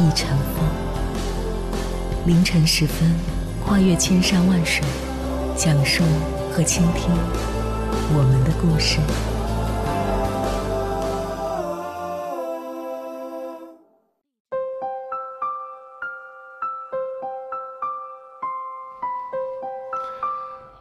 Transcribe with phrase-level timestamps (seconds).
[0.00, 0.64] 一尘风，
[2.24, 3.14] 凌晨时分，
[3.62, 4.82] 跨越千山万水，
[5.54, 6.02] 讲述
[6.50, 7.10] 和倾听
[8.14, 8.98] 我们的故事。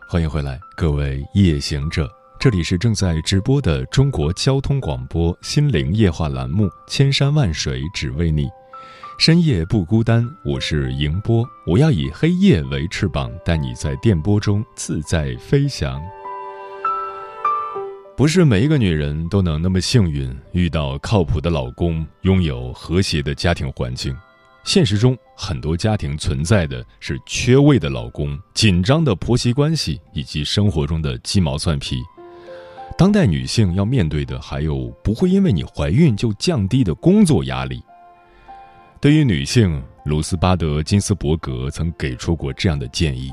[0.07, 2.09] 欢迎回来，各位夜行者，
[2.39, 8.45] 这里是正在直播的中国交通广播心灵夜话栏目《千山万水只为你》。
[9.17, 11.45] 深夜不孤单，我是迎波。
[11.67, 16.01] 我要以黑夜为翅膀，带你在电波中自在飞翔。
[18.15, 24.15] 不是每一个女人都能那么幸运，遇到靠谱的老公，拥有和谐的家庭环境。
[24.63, 32.01] 现实中，很多家庭存在的是缺位的老公、紧张的婆媳关系，以及生活中的鸡毛蒜皮。
[32.97, 37.81] 当代女性要面对的，还有不会因为你怀孕就降低的工作压力。
[39.01, 43.31] 对于女性，鲁斯巴德金斯伯格曾给出过这样的建议：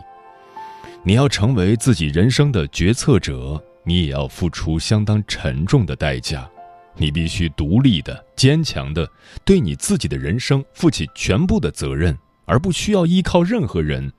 [1.03, 6.48] 你要成为自己人生的决策者，你也要付出相当沉重的代价。
[6.94, 9.11] 你必须独立的、坚强的，
[9.44, 14.12] 对你自己的人生负起全部的责任，而不需要依靠任何人。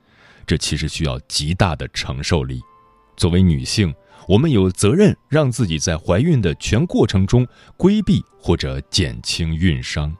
[0.46, 2.60] 这其实需要极大的承受力。
[3.16, 3.94] 作为女性，
[4.28, 10.14] 我们有责任让自己在怀孕的全过程中规避或者减轻孕伤。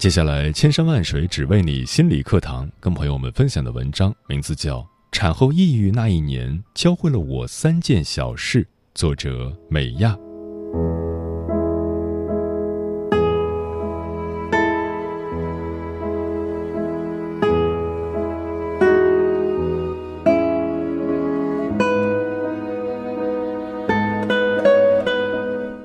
[0.00, 4.78] 接下来，千山万水只为你心理课堂，跟朋友们分享的文章名字叫
[5.12, 8.62] 《产后抑郁那一年教会了我三件小事》，
[8.94, 10.16] 作者美亚。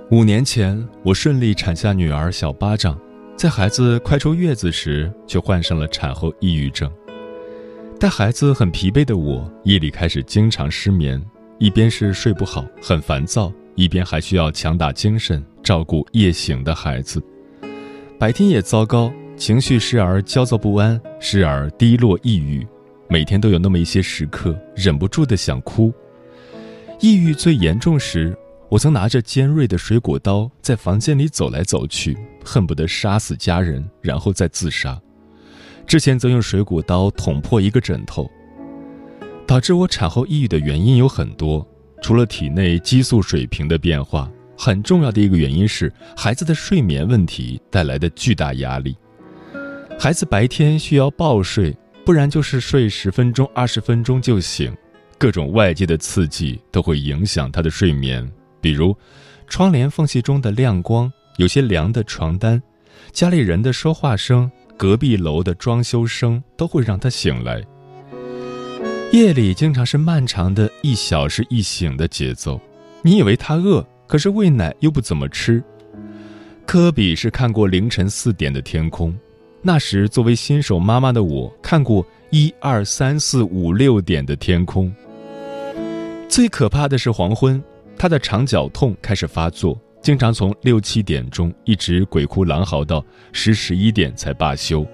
[0.09, 2.97] 五年前，我顺利产下女儿小巴掌。
[3.37, 6.89] 在孩子快出月子时，却患上了产后抑郁症。
[7.99, 11.21] 带孩子很疲惫的我，夜里开始经常失眠，
[11.59, 17.21] 一边是睡不好、很烦躁，一边还需要强打精神照顾夜醒的孩子。
[18.17, 22.65] 白天也糟糕，情绪时而焦躁不安，时而低落抑郁，
[23.09, 25.93] 每天都有那么一些时刻，忍不住的想哭。
[27.01, 28.33] 抑郁最严重时。
[28.67, 34.97] 我曾拿着尖锐的水果刀在房间里走来走去，恨不得杀死家人，然后再自杀。
[35.87, 38.29] 之前则用水果刀捅破一个枕头。
[39.47, 41.67] 导致我产后抑郁的原因有很多，
[42.01, 48.95] 除了体内激素水平的变化，很重要的一个原因是孩子的睡眠问题带来的巨大压力。
[49.99, 54.75] 孩子白天需要抱睡，不然就是睡十分钟、二十分钟就醒，
[55.19, 58.27] 各种外界的刺激都会影响他的睡眠。
[58.59, 58.97] 比如，
[59.47, 62.61] 窗帘缝隙中的亮光，有些凉的床单，
[63.11, 67.61] 家里人的说话声，隔壁楼的装修声，都会让他醒来。
[69.11, 72.59] 夜里经常是漫长的一小时一醒的节奏。
[73.01, 75.61] 你以为他饿，可是喂奶又不怎么吃。
[76.65, 79.13] 科比是看过凌晨四点的天空，
[79.61, 84.93] 那时作为新手妈妈的我，看过一二三四五六点的天空。
[86.29, 87.61] 最可怕的是黄昏。
[87.97, 94.85] 他的肠绞痛开始发作，经常从六七点钟一直鬼哭狼嚎到十十一点才罢休。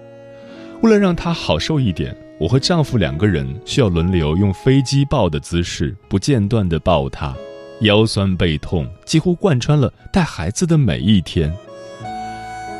[0.81, 7.35] 为了让她好受一点，我和丈夫两个人需要轮流用飞机抱的姿势不间断地抱她，
[7.81, 11.53] 腰酸背痛几乎贯穿了带孩子的每一天。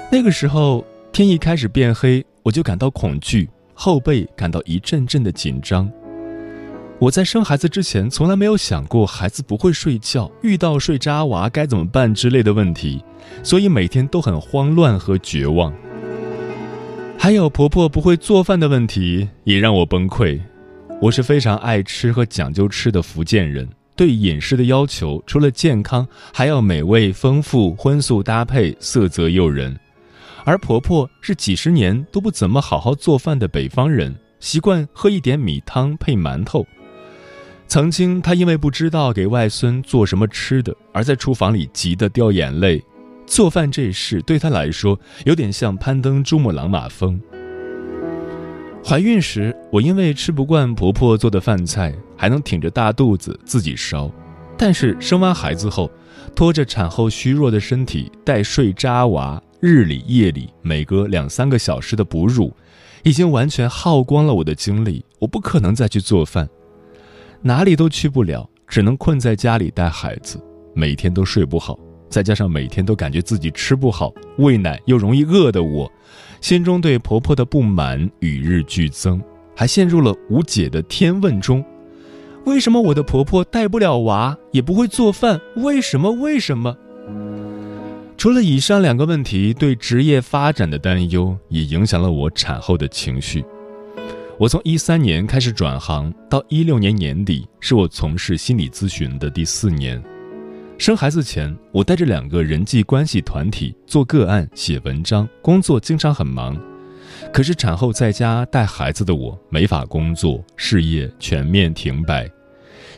[0.10, 5.92] 那个时候天一开始变黑，我就感到恐惧，后背感到一阵阵的紧张。
[7.02, 13.04] 我在生孩子之前从来没有想过孩子不会睡觉，遇到睡渣娃该怎么办之类的问题，
[13.42, 15.74] 所以每天都很慌乱和绝望。
[17.18, 20.40] 还有婆婆不会做饭的问题也让我崩溃。
[21.02, 29.76] 我是非常爱吃和讲究吃的福建人，对饮食的要求除了健康，还要美味丰富、荤素搭配、色泽诱人。
[30.46, 36.64] 而婆婆是几十年都不怎么好好做饭的北方人，习惯喝一点米汤配馒头。
[37.72, 42.84] 曾经，他因为不知道给外孙做什么吃的，而在厨房里急得掉眼泪。
[43.26, 47.18] 做饭这事对她来说有点像攀登珠穆朗玛峰。
[48.84, 54.12] 怀孕时，我因为吃不惯婆婆做的饭菜，还能挺着大肚子自己烧，
[54.58, 55.90] 但是生完孩子后，
[56.36, 62.54] 拖着产后虚弱的身体带睡渣娃，日里夜里每隔两三个小时的哺乳，
[63.04, 65.06] 已经完全耗光了我的精力。
[65.20, 66.50] 我不可能再去做饭，
[67.44, 70.40] 哪里都去不了，只能困在家里带孩子，
[70.76, 71.78] 每天都睡不好，
[72.08, 75.92] 再加上每天都感觉自己吃不好，喂奶又容易饿的我。
[76.40, 79.20] 心中对婆婆的不满与日俱增，
[79.56, 81.66] 还陷入了无解的天问中：
[82.46, 85.42] 为什么我的婆婆带不了娃，也不会做饭？
[85.56, 86.12] 为什么？
[86.12, 86.78] 为什么？
[88.18, 93.44] 除了以上两个问题，对职业发展的担忧也影响了我产后的情绪。
[94.42, 100.02] 我从一三年开始转行，到一六年年底，是我从事心理咨询的第四年。
[100.80, 106.60] 生孩子前，我带着两个人际关系团体做个案、写文章，工作经常很忙。
[107.32, 112.28] 可是产后在家带孩子的我没法工作，事业全面停摆。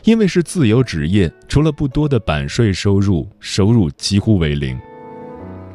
[0.04, 4.80] 因为是自由职业，除了不多的版税收入，收入几乎为零。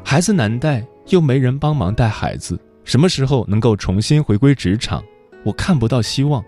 [0.04, 5.04] 孩子难带，又没人帮忙带孩子，什么时候能够重新回归职场？
[5.44, 6.44] 我看不到希望，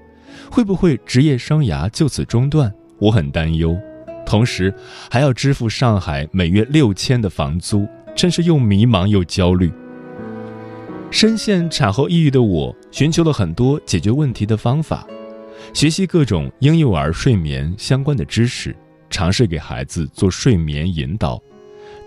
[0.52, 2.74] 会不会职业生涯就此中断？
[3.00, 3.78] 我很担忧。
[4.26, 4.74] 同时，
[5.10, 9.72] 还要支付上海每月六千的房租，真是又迷茫又焦虑。
[11.10, 15.06] 深陷产后抑郁的我，寻求了很多解决问题的方法，
[15.74, 18.74] 学习各种婴幼儿睡眠相关的知识，
[19.10, 21.42] 尝试给孩子做睡眠引导。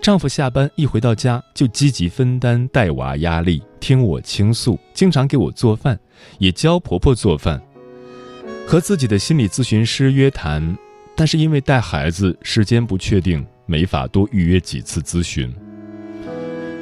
[0.01, 5.99] 丈夫下班一回到家，就积极分担带娃压力，听我倾诉，经常给我做饭，
[6.39, 7.61] 也教婆婆做饭。
[8.65, 10.75] 和自己的心理咨询师约谈。
[11.15, 15.53] 但是因为带孩子时间不确定，没法多预约几次咨询。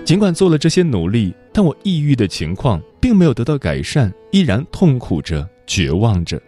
[0.06, 6.42] 尽管做了这些努力，但我抑郁的情况并没有得到改善，依然痛苦着、绝望着。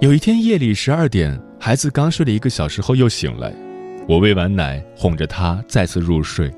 [0.00, 3.52] 有一天夜里十二点，孩子刚睡了一个小时后又醒来，
[4.08, 6.52] 我喂完奶，哄着他再次入睡，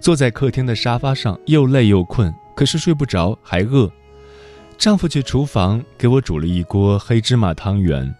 [0.00, 3.90] 坐在客厅的沙发上，又累又困，可是睡不着，还饿。
[4.78, 8.14] 丈夫去厨房给我煮了一锅黑芝麻汤圆，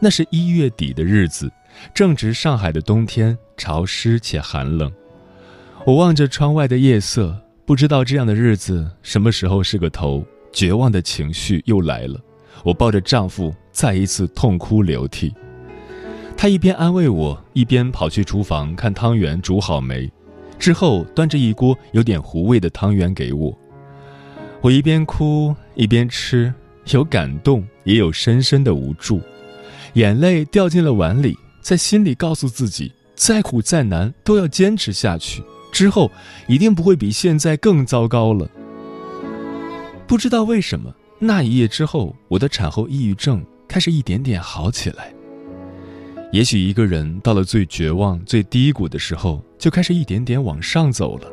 [0.00, 1.50] 那是一月底的日子，
[1.94, 4.90] 正值上海的冬天，潮湿且寒冷。
[5.84, 12.20] 我望着窗外的夜色，不知道这样的日子什么时候是个头，绝望的情绪又来了。
[12.64, 15.32] 我抱着丈夫，再一次痛哭流涕。
[16.40, 20.10] 他一边安慰我，一边跑去厨房看汤圆煮好没，
[20.58, 23.54] 之后端着一锅有点糊味的汤圆给我。
[24.62, 26.50] 我一边哭一边吃，
[26.92, 29.20] 有感动，也有深深的无助，
[29.92, 36.10] 眼泪掉进了碗里，在心里告诉自己：再苦再难都要坚持下去，之后
[36.48, 38.50] 一定不会比现在更糟糕了。
[40.06, 45.12] 不知道为什么，那一夜之后，我的产后抑郁症开始一点点好起来。
[46.32, 51.28] 也许一个人到了最绝望、最低谷的时候，就开始一点点往上走了。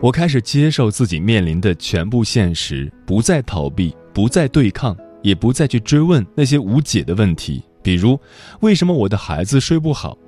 [0.00, 8.18] 我开始接受自己面临的全部现实，不再逃避，不再对抗，也不再去追问那些无解的问题，比如
[8.60, 10.18] 为什么我的孩子睡不好。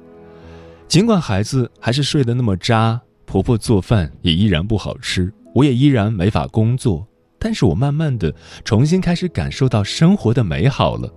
[0.86, 7.04] 尽管孩子还是睡得那么渣，婆婆做饭也依然不好吃，我也依然没法工作，
[7.40, 8.32] 但是我慢慢的
[8.64, 11.12] 重新开始感受到生活的美好了。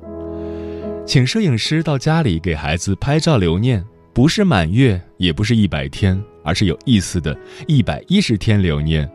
[1.07, 3.81] 请摄影师到家里给孩子拍照留念，
[4.13, 6.21] 不是满月，也不是一百天。
[6.43, 7.37] 而是有意思的，
[7.67, 9.09] 一百一十天留念。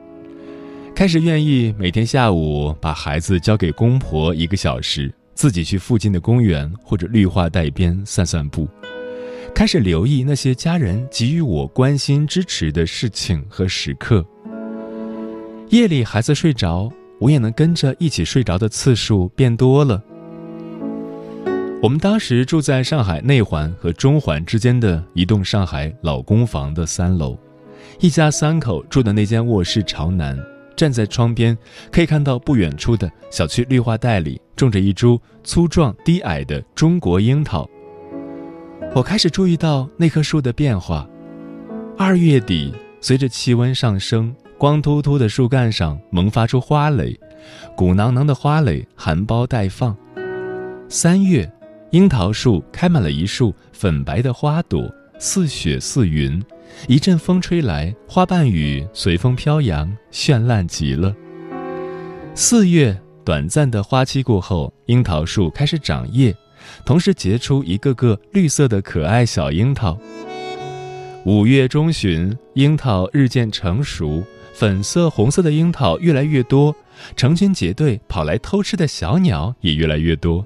[0.94, 8.68] 开始愿意每天下午把孩子交给公婆一个小时，自己去附近的公园或者绿化带边散散步。
[9.54, 14.22] 开始留意那些家人给予我关心支持的事情和时刻。
[15.70, 20.02] 夜里孩子睡着，我也能跟着一起睡着的次数变多了。
[21.82, 27.36] 我们当时住在上海内环和中环之间的一栋上海老公房的三楼，
[27.98, 30.38] 一家三口住的那间卧室朝南，
[30.76, 31.58] 站在窗边
[31.90, 37.68] 可以看到不远处的小区绿化带里种着一株粗壮低矮的中国樱桃。
[38.94, 41.04] 我开始注意到那棵树的变化，
[41.98, 47.18] 二月底随着气温上升，光秃秃的树干上萌发出花蕾，
[47.76, 49.96] 鼓囊囊的花蕾含苞待放。
[50.88, 51.52] 三月。
[51.92, 56.42] 樱桃树开满了一束粉白的花朵，似雪似云。
[56.88, 61.14] 一阵风吹来，花瓣雨随风飘扬，绚烂极了。
[62.34, 66.34] 四月，短暂的花期过后，樱桃树开始长叶，
[66.86, 69.98] 同时结出一个个绿色的可爱小樱桃。
[71.26, 76.74] 五月中旬，樱桃日渐成熟，粉色、红色的樱桃越来越多，
[77.16, 80.42] 成群结队跑来偷吃的小鸟也越来越多。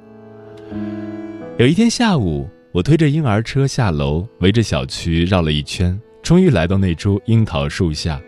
[1.59, 8.21] 有一天下午，我推着婴儿车下楼，围着小区绕了一圈，终于来到那株樱桃树下。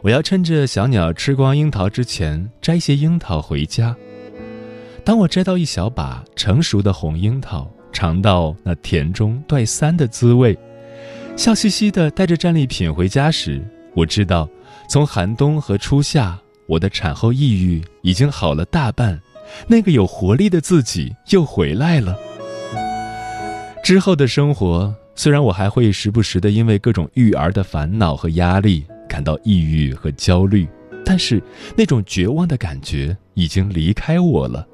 [0.00, 3.94] 我要趁着小鸟吃光樱桃之前，摘些樱桃回家。
[5.04, 10.58] 当我摘到一小把成熟的红樱桃，尝到那甜中带酸的滋味，
[11.36, 13.62] 笑嘻嘻地带着战利品回家时，
[13.94, 14.48] 我知道，
[14.88, 19.20] 从寒冬和初夏，我的产后抑郁已经好了大半，
[19.68, 22.16] 那个有活力的自己又回来了。
[23.86, 28.84] 之后的生活，虽然我还会时不时的因为各种育儿的烦恼和压力。
[29.08, 30.66] 感到抑郁和焦虑，
[31.04, 31.40] 但是
[31.76, 34.66] 那种绝望的感觉已经离开我了。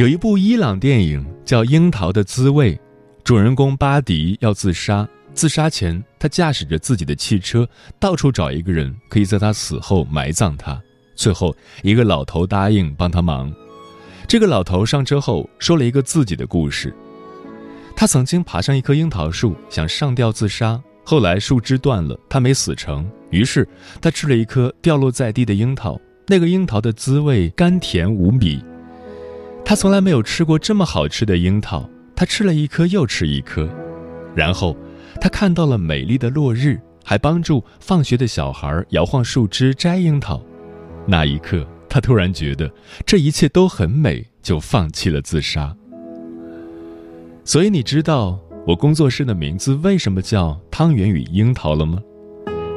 [0.00, 2.74] 有一部伊朗电影叫《樱桃的滋味》，
[3.22, 10.80] 主人公巴迪要自杀，自杀前他驾驶着自己的汽车到处找一个人可以在他死后埋葬他，
[11.16, 13.52] 最后一个老头答应帮他忙。
[14.28, 16.94] 这个老头上车后说了一个自己的故事。
[17.96, 23.08] 他曾经爬上一棵樱桃树，想上吊自杀，后来树枝断了，他没死成。
[23.30, 23.68] 于是
[24.00, 28.64] 他吃了一颗掉落在地的樱桃，那个樱桃的滋味甘甜无比。
[29.64, 33.68] 他从来没有吃过这么好吃的樱桃，他吃了一颗又吃一颗。
[34.34, 34.76] 然后
[35.24, 40.38] 他看到了美丽的落日，还帮助放学的小孩摇晃树枝摘樱桃。
[41.06, 41.66] 那一刻。
[41.88, 42.70] 他突然觉得
[43.06, 45.74] 这一切都很美，就放弃了自杀。
[47.42, 52.02] 所以你知道我工作室的名字为什么叫“汤圆与樱桃”了吗？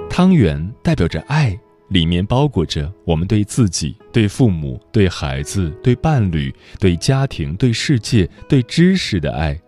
[0.07, 9.59] 汤圆代表着爱，里面包裹着我们对自己、对父母、对孩子、对伴侣、对家庭、对世界、对知识的爱。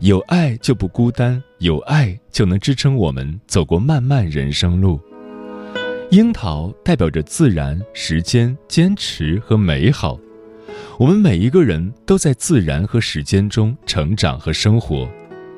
[0.00, 4.98] 有爱就不孤单，有爱就能支撑我们走过漫漫人生路。
[6.10, 10.18] 樱桃代表着自然、时间、坚持和美好。
[10.98, 15.06] 我们每一个人都在自然和时间中成长和生活。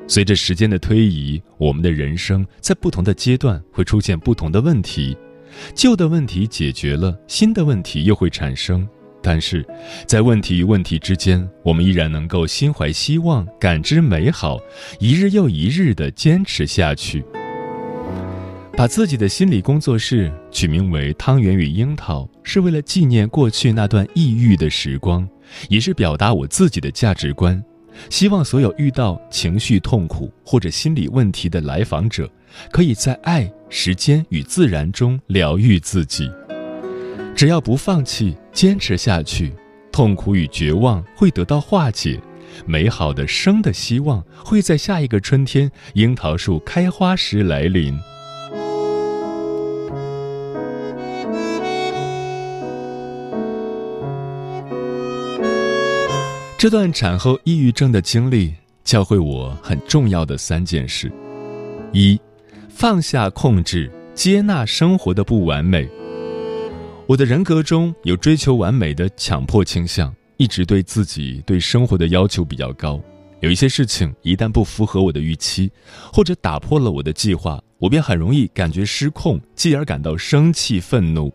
[0.05, 5.17] 随着时间的推移，我们的人生在不同的阶段会出现不同的问题。
[5.73, 8.85] 旧的问题解决了，新的问题又会产生。
[9.23, 9.65] 但是，
[10.05, 14.59] 在问题与问题之间，我们依然能够心怀希望，感知美好，
[14.99, 17.23] 一日又一日地坚持下去。
[18.75, 25.25] 把自己的心理工作室取名为“汤圆与樱桃”，是为了纪念过去那段抑郁的时光，
[25.69, 27.63] 也是表达我自己的价值观。
[28.09, 32.27] 希望所有遇到情绪痛苦或者心理问题的来访者，
[32.71, 36.29] 可以在爱、时间与自然中疗愈自己。
[37.35, 39.51] 只要不放弃，坚持下去，
[39.91, 42.19] 痛苦与绝望会得到化解，
[42.65, 47.97] 美好的生的希望会在下一个春天樱桃树开花时来临。
[56.57, 58.53] 这段产后抑郁症的经历
[58.85, 61.11] 教会我很重要的三件事：
[61.91, 62.17] 一，
[62.69, 65.89] 放下控制，接纳生活的不完美。
[67.05, 72.99] 我的人格中有追求完美的强迫倾向，一直对自己对生活的要求比较高。
[73.41, 75.69] 有一些事情一旦不符合我的预期，
[76.13, 81.31] 或者打破了我的计划，我便很容易感觉失控，继而感到生气愤怒。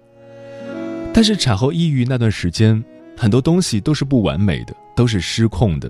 [1.12, 2.82] 但是产后抑郁那段时间，
[3.14, 4.74] 很多东西都是不完美的。
[4.96, 5.88] 都是失控的，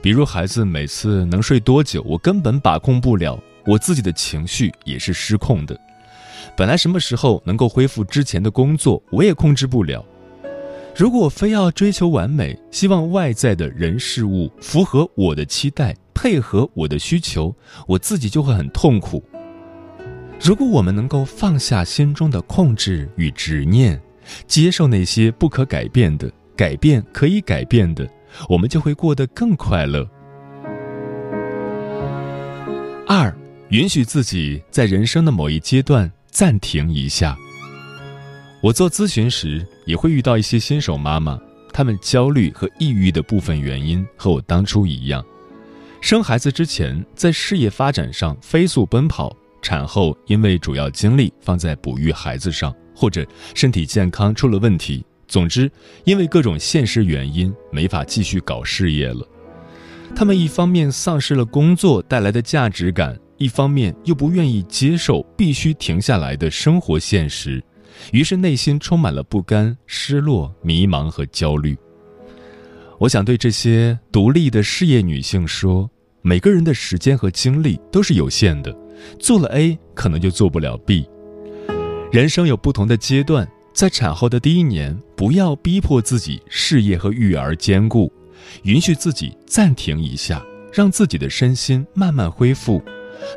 [0.00, 5.76] 比如孩子每次能睡多久，我根本把控不了；我自己的情绪也是失控的。
[6.56, 10.04] 本来什么时候能够恢复之前的工作，我也控制不了。
[10.96, 17.54] 如果我非要追求完美，希望外在的人事物符合我的期待，配合我的需求，
[17.86, 19.22] 我自己就会很痛苦。
[20.40, 24.00] 如果我们能够放下心中的控制与执念，
[24.46, 28.08] 接受那些不可改变的，改变可以改变的。
[28.48, 30.08] 我们就会过得更快乐。
[33.06, 33.34] 二，
[33.68, 37.34] 允许自己在人生的某一阶段暂停一下。
[38.60, 41.40] 我做咨询时也会遇到一些新手妈妈，
[41.72, 45.24] 她们焦虑和抑郁的部分原因和我当初一样：
[46.02, 55.02] 生孩子之前在事业发展上飞速奔跑，产后因为主要精力放在哺育孩子上，或者身体健康出了问题。
[55.26, 55.72] 总之，
[56.04, 59.26] 因为各种现实原因，没法继续搞事业了。
[60.14, 67.62] 他们一方面丧失了工作带来的价值感，一方面又不愿意接受必须停下来的生活现实，
[68.12, 71.76] 于是内心充满了不甘、失落、迷茫和焦虑。
[72.98, 75.90] 我想对这些独立的事业女性说：
[76.22, 78.74] 每个人的时间和精力都是有限的，
[79.18, 81.06] 做了 A 可能就做不了 B。
[82.10, 88.10] 人生有不同的阶段，在产后的第一年，不要逼迫自己事业和育儿兼顾，
[88.62, 92.82] 允许自己暂停一下，让自己的身心慢慢恢复，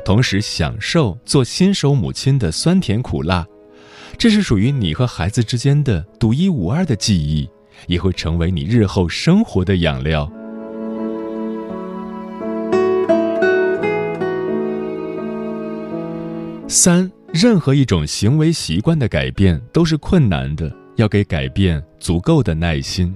[0.04, 3.46] 同时享受做新手母亲的酸甜苦辣。
[4.18, 7.48] 这是属于你和孩子之间的独一无二的记忆。
[7.86, 10.30] 也会成为你日后生活的养料。
[16.68, 23.14] 三，任何一种行为习惯的改变都是困难的，要给改变足够的耐心。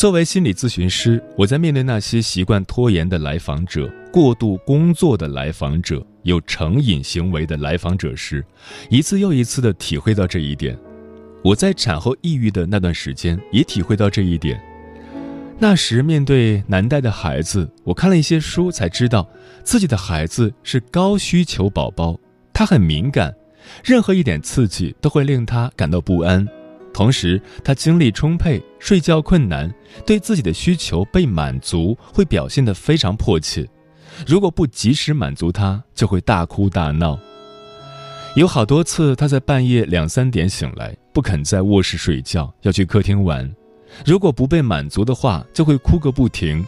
[0.00, 8.42] 作为心理咨询师，我在面对那些习惯拖延的来访者、过度工作的来访者、有成瘾行为的来访者时，
[8.88, 10.74] 一次又一次的体会到这一点。
[11.44, 14.58] 我在产后抑郁的那段时间，也体会到这一点。
[15.58, 19.28] 那时面对难带的孩子，我看了一些书，才知道
[19.62, 22.18] 自己的孩子是高需求宝宝，
[22.54, 23.34] 他很敏感，
[23.84, 26.48] 任何一点刺激都会令他感到不安。
[26.92, 29.72] 同时，他精力充沛，睡觉困难，
[30.04, 33.66] 对自己的需求被满足会表现得非常迫切。
[34.26, 37.18] 如果不及时满足他，就会大哭大闹。
[38.36, 43.50] 有好多次，他在半夜两三点醒来，不肯在卧室睡觉，要去客厅玩。
[44.04, 46.64] 如果不被满足的话，就会哭个不停。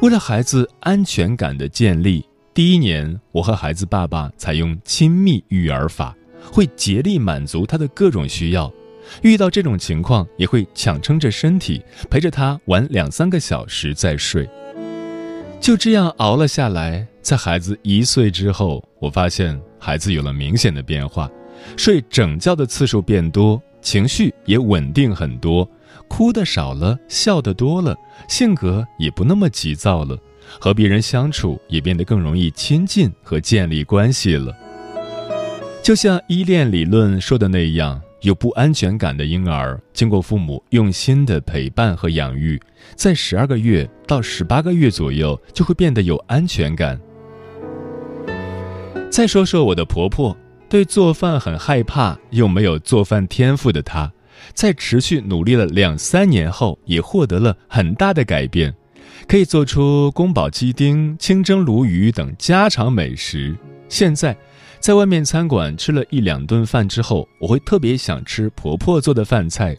[0.00, 6.16] 为了孩子安全感的建立，第一年，我和孩子爸爸采用亲密育儿法，
[6.52, 8.72] 会竭力满足他的各种需要。
[9.22, 14.48] 遇到这种情况，也会强撑着身体陪着他玩两三个小时再睡。
[15.60, 17.06] 就这样熬了下来。
[17.22, 19.60] 在孩子一岁之后，我发现。
[19.78, 21.30] 孩子有了明显的变化，
[21.76, 25.68] 睡整觉的次数变多，情绪也稳定很多，
[26.08, 27.94] 哭的少了，笑的多了，
[28.26, 30.16] 性格也不那么急躁了，
[30.58, 34.56] 和别人相处也变得更容易亲近和建立关系了。
[35.82, 42.58] 就像依恋理论说的那样，有不安全感的婴儿，经过父母用心的陪伴和养育，
[42.96, 46.98] 在十二个月到十八个月左右，就会变得有安全感。
[49.10, 50.34] 再说说我的婆婆，
[50.70, 54.10] 对做饭很害怕又没有做饭天赋的她，
[54.54, 58.74] 在持续努力了两三年后，也获得了很大的改变，
[59.28, 63.54] 可以做出宫保鸡丁、清蒸鲈鱼等家常美食。
[63.86, 64.34] 现在，
[64.84, 69.74] 在外面餐馆吃了一两顿饭之后，我会特别想吃婆婆做的饭菜，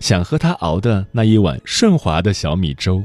[0.00, 3.04] 想喝她熬的那一碗顺滑的小米粥。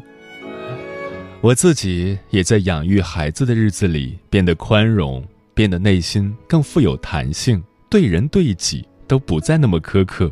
[1.41, 5.23] 我自己也在养育孩子的日子里变得宽容。
[5.53, 10.31] 变得内心更富有弹性，对人对己都不再那么苛刻。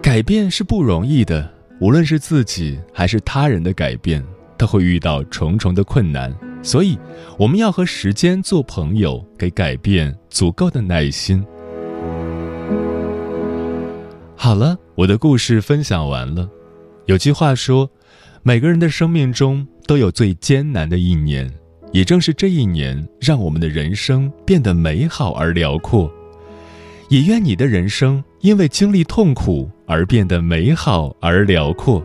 [0.00, 4.24] 改变是不容易的，无论是自己还是他人的改变，
[4.56, 6.32] 都会遇到重重的困难。
[6.62, 6.98] 所以，
[7.38, 11.44] 我们要和时间做朋友，给改变足够的耐心。
[14.36, 16.48] 好了，我的故事分享完了。
[17.06, 17.90] 有句话说，
[18.42, 21.50] 每个人的生命中都有最艰难的一年。
[21.92, 26.08] 也正是这一年，让我们的人生变得美好而辽阔。
[27.08, 32.00] 也愿你的人生因为经历痛苦而变得美好而辽阔。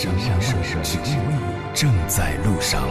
[0.00, 2.82] 为你，千山万水只为你，正在路上。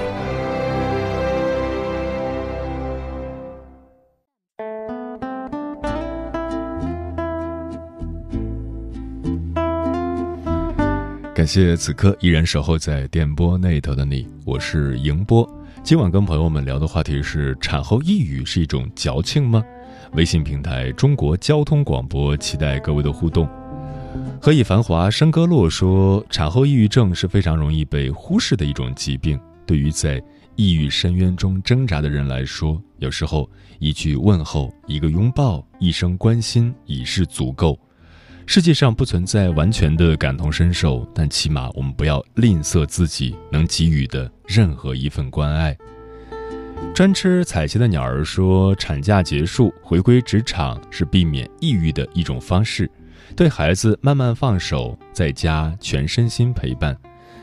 [11.33, 15.49] 感谢此刻依然守候在电波那头的你，我是迎波。
[15.81, 19.63] 今晚跟朋友们聊的话题是：产后抑郁是一种矫情吗？
[20.13, 23.49] 微信平台中国交通广播，期待各位的互动。
[24.41, 29.39] 何以繁华笙歌落说，产后抑郁症是非常容易被忽视的一种疾病。
[29.65, 30.21] 对于在
[30.55, 37.77] 抑郁深渊中挣扎的人来说，有时候一句问候、一个拥抱、一声关心已是足够。
[38.47, 45.77] 世界上不存在完全的感同身受，但起码我们不要吝啬自己能给予的任何一份关爱。
[46.95, 52.89] 专吃彩旗的鸟儿说，产假结束回归职场是避免抑郁的一种方式。
[53.35, 56.95] 对孩子慢慢放手，在家全身心陪伴。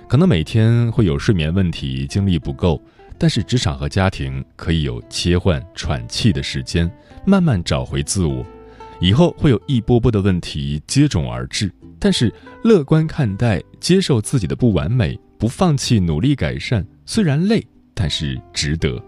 [0.09, 2.81] 可能每天会有睡眠问题，精力不够，
[3.19, 6.91] 但是职场和家庭可以有切换喘气的时间，
[7.25, 8.45] 慢慢找回自我。
[9.01, 19.03] 以后会有一波波的问题接踵而至，但是乐观看待，接受自己的不完美，不放弃努力改善，虽然累，但是值得。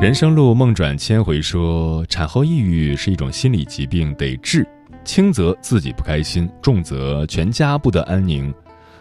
[0.00, 4.66] 人生路梦转千回说，产后抑郁是一种心理疾病，得治。
[5.12, 8.54] 轻则自己不开心，重则全家不得安宁。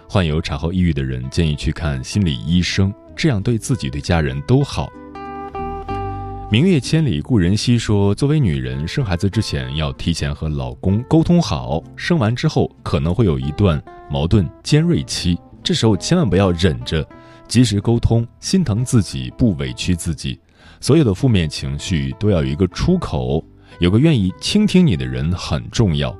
[0.07, 4.89] 患有产后抑郁的人建议去看心理医生，这样对自己对家人都好。
[6.49, 17.07] 明月千里故人西说，作为女人，生孩子之前要提前和老公沟通好，生完之后可能会有一段矛盾尖锐期，这时候千万不要忍着，
[17.47, 20.39] 及时沟通，心疼自己，不委屈自己。
[20.81, 23.43] 所有的负面情绪都要有一个出口，
[23.79, 26.15] 有个愿意倾听你的人很重要。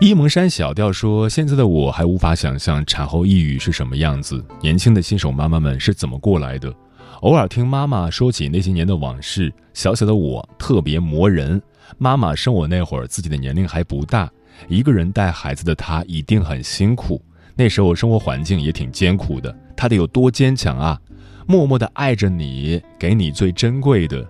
[0.00, 6.74] 沂蒙山小调说：“现在的我还无法想象产后抑郁是什么样子，年轻的新手妈妈们是怎么过来的。
[7.20, 11.62] 偶尔听妈妈说起那些年的往事，小小的我特别磨人。
[11.98, 14.28] 妈妈生我那会儿，自己的年龄还不大，
[14.66, 17.22] 一个人带孩子的她一定很辛苦。
[17.54, 20.98] 那时候生活环境也挺艰苦的，她得有多坚强啊！”
[21.46, 24.26] 默默的爱着你，给你最珍贵的，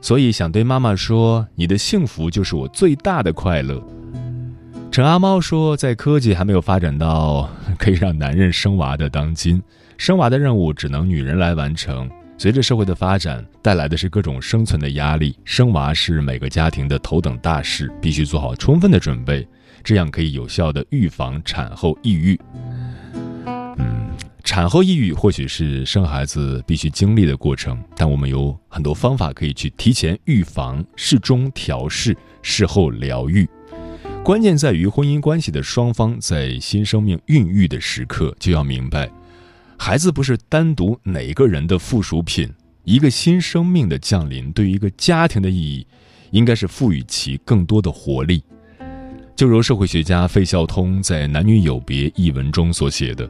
[0.00, 3.82] 所以想对妈妈说，你的幸福就是我最大的快乐。
[4.92, 9.62] 陈阿猫说，在科技还没有发展到可以让男人生娃的当今，
[9.98, 12.08] 生娃的任务只能女人来完成。
[12.38, 19.46] 随着社会的发展，带来的是各种生存的压力，生娃是每个家庭的头等大事，必须做好充分的准备，
[19.82, 22.38] 这样可以有效的预防产后抑郁。
[24.56, 33.46] 产后抑郁或许是生孩子必须经历的过程，但我们有很多方法可以去提前预防、适中调试、事后疗愈。
[34.24, 39.10] 关键在于婚姻关系的双方在新生命孕育的时刻就要明白，
[39.76, 42.50] 孩子不是单独哪一个人的附属品。
[42.84, 45.86] 一个新生命的降临对于一个家庭的意义，
[46.30, 48.42] 应该是赋予其更多的活力。
[49.36, 53.28] 就如社会学家费孝通在《男女有别》一文中所写的。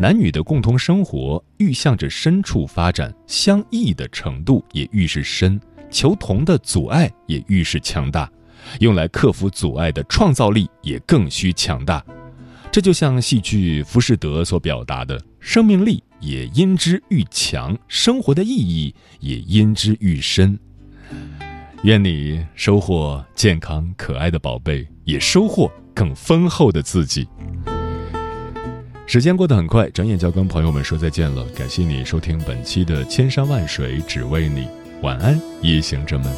[0.00, 8.30] 男女的共同生活愈向着深处发展，相异的程度也愈是深，求同的阻碍也愈是强大，
[8.78, 12.04] 用来克服阻碍的创造力也更需强大。
[12.70, 20.56] 这就像戏剧《浮士德》所表达的，生命力也因之愈强，生活的意义也因之愈深。
[21.82, 27.26] 愿你收获健康可爱的宝贝，也收获更丰厚的自己。
[29.08, 31.42] 时间过得很快，转眼就要跟朋友们说再见了。
[31.56, 34.66] 感谢你收听本期的《千山万水只为你》，
[35.00, 36.30] 晚安，夜行者们。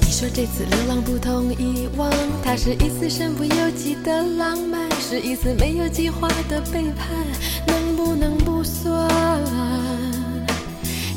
[0.00, 2.08] 你说这次流浪不同以往，
[2.44, 7.08] 它是一次身不由己的浪漫，是一次没有计划的背叛，
[7.66, 9.10] 能不能不算？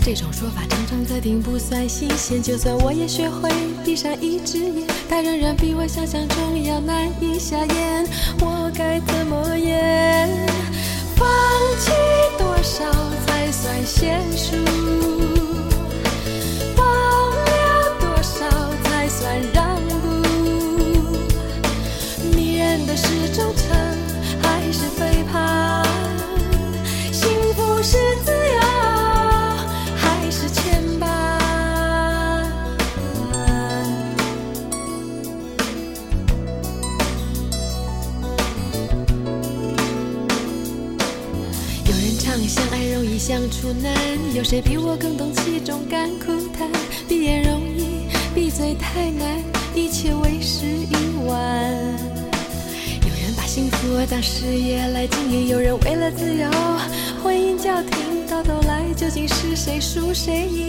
[0.06, 2.44] 这种说法常常在听，不算新鲜。
[2.44, 3.50] 就算我也学会
[3.86, 8.06] 闭上一只眼，它仍然比我想象中要难以下咽。
[8.42, 10.30] 我该怎么演？
[43.64, 43.94] 相处难，
[44.36, 46.70] 有谁比我更懂其中甘苦谈？
[47.08, 49.42] 闭眼容易，闭嘴太难，
[49.74, 50.94] 一切为时已
[51.26, 51.40] 晚。
[53.08, 56.52] 有人把幸福当事业来经营，有人为了自由，
[57.24, 60.68] 婚姻叫停，到头来究竟是谁输谁赢，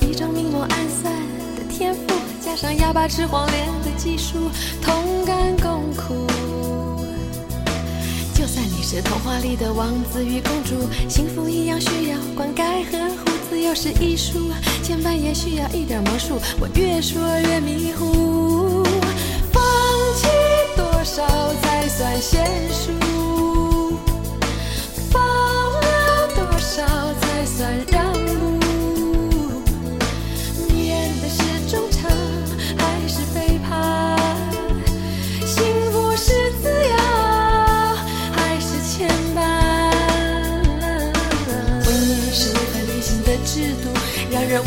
[0.00, 1.12] 一张明眸暗算
[1.56, 2.00] 的天赋，
[2.40, 4.50] 加上哑巴吃黄连的技术，
[4.82, 6.26] 同甘共苦。
[8.34, 13.30] 就算你是童话里的王子与公主，幸福一样需要灌溉和护。
[13.48, 14.50] 自由是艺术，
[14.82, 16.38] 牵绊也需要一点魔术。
[16.60, 18.82] 我越说越迷糊，
[19.52, 19.62] 放
[20.14, 20.26] 弃
[20.76, 21.24] 多少
[21.62, 22.36] 才算娴
[22.70, 23.25] 熟？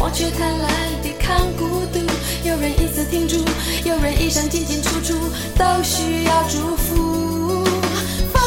[0.01, 0.65] 我却贪婪，
[1.03, 1.99] 抵抗孤独。
[2.43, 3.43] 有人一次挺住，
[3.83, 5.13] 有人一生进进出出，
[5.57, 7.65] 都需要祝福。
[8.31, 8.41] 放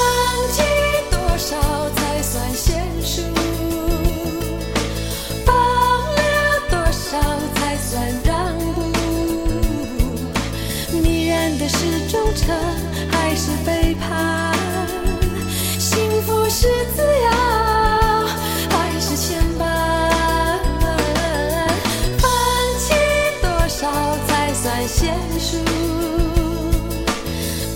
[0.50, 0.62] 弃
[1.10, 1.60] 多少
[1.90, 2.72] 才算娴
[3.04, 3.22] 熟？
[5.44, 6.20] 放了
[6.70, 7.20] 多少
[7.54, 8.80] 才算让步？
[11.02, 11.76] 迷人的是
[12.08, 12.56] 忠诚
[13.10, 14.56] 还是背叛？
[15.78, 17.30] 幸福是自由
[24.92, 25.08] 娴
[25.40, 25.56] 熟？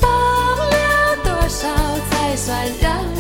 [0.02, 0.07] 保
[0.70, 0.76] 留
[1.24, 1.66] 多少
[2.11, 3.15] 才算让